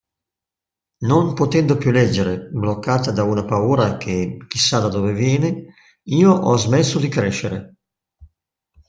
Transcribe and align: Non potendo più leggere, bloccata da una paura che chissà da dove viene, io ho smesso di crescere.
Non 1.01 1.35
potendo 1.35 1.77
più 1.77 1.91
leggere, 1.91 2.49
bloccata 2.49 3.11
da 3.11 3.21
una 3.23 3.45
paura 3.45 3.97
che 3.97 4.35
chissà 4.47 4.79
da 4.79 4.87
dove 4.87 5.13
viene, 5.13 5.75
io 6.05 6.31
ho 6.33 6.57
smesso 6.57 6.97
di 6.97 7.07
crescere. 7.07 7.75